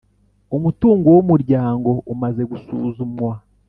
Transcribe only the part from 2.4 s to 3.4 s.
gusuzumwa